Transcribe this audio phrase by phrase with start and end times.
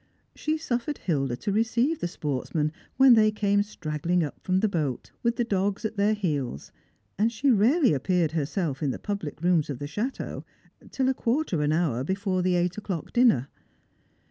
[0.33, 5.11] She suffered Hilda to receive the sportsmen when they came straggling up from the boat,
[5.21, 6.71] with the dogs at their heels,
[7.19, 10.43] and she rarely appeared herself in the public rooms of the chateau
[10.89, 13.47] till a quarter of an hour before the eight o'clock dinner.